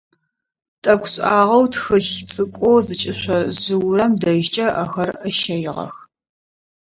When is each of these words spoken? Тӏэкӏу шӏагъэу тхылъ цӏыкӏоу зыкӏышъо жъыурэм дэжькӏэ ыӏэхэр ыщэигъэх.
Тӏэкӏу 0.81 1.09
шӏагъэу 1.13 1.65
тхылъ 1.71 2.01
цӏыкӏоу 2.31 2.77
зыкӏышъо 2.85 3.37
жъыурэм 3.59 4.13
дэжькӏэ 4.21 4.67
ыӏэхэр 4.81 5.09
ыщэигъэх. 5.29 5.95